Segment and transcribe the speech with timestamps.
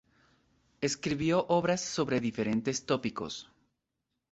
[0.81, 3.51] Escribió obras sobre diferentes tópicos.